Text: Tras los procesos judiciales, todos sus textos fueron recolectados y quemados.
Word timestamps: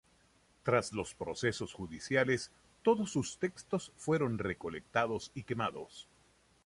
Tras 0.63 0.93
los 0.93 1.13
procesos 1.13 1.75
judiciales, 1.75 2.51
todos 2.81 3.11
sus 3.11 3.37
textos 3.37 3.93
fueron 3.97 4.39
recolectados 4.39 5.29
y 5.35 5.43
quemados. 5.43 6.09